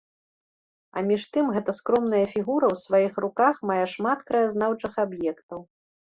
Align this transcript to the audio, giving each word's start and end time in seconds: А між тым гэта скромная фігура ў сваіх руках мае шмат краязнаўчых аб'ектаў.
А 0.99 1.01
між 1.09 1.23
тым 1.33 1.45
гэта 1.57 1.71
скромная 1.79 2.21
фігура 2.33 2.67
ў 2.75 2.79
сваіх 2.85 3.19
руках 3.25 3.59
мае 3.71 3.83
шмат 3.93 4.19
краязнаўчых 4.31 4.97
аб'ектаў. 5.05 5.59